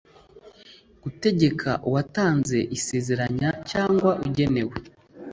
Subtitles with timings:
[1.03, 4.75] gutegeka uwatanze isezeranya cyangwa ugenewe